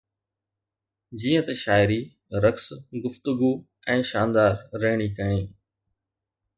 جيئن 1.19 1.41
ته 1.47 1.53
شاعري، 1.63 2.01
رقص، 2.45 2.67
گفتگو 3.03 3.51
۽ 3.97 4.01
شاندار 4.13 4.53
رهڻي 4.81 5.09
ڪهڻي 5.17 5.43